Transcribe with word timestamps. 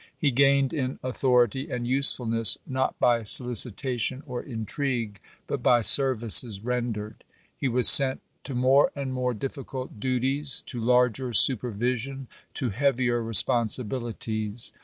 He 0.17 0.31
gained 0.31 0.73
in 0.73 0.97
authority 1.03 1.69
and 1.69 1.87
usefulness 1.87 2.57
not 2.65 2.97
by 2.97 3.21
solicitation 3.21 4.23
or 4.25 4.41
intrigue, 4.41 5.19
but 5.45 5.61
by 5.61 5.81
services 5.81 6.59
rendered. 6.61 7.23
He 7.55 7.67
was 7.67 7.87
sent 7.87 8.19
to 8.45 8.55
more 8.55 8.91
and 8.95 9.13
more 9.13 9.35
difficult 9.35 9.99
duties, 9.99 10.63
to 10.65 10.81
larger 10.81 11.33
supervision, 11.33 12.29
to 12.55 12.71
heavier 12.71 13.21
responsi 13.21 13.87
bilities. 13.87 14.71